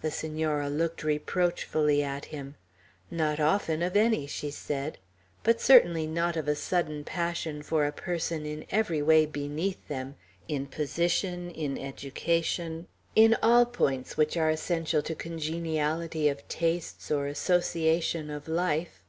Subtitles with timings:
[0.00, 2.56] The Senora looked reproachfully at him.
[3.12, 4.98] "Not often of any," she said;
[5.44, 10.16] "but certainly not of a sudden passion for a person in every way beneath them,
[10.48, 17.28] in position, in education, in all points which are essential to congeniality of tastes or
[17.28, 19.04] association of life."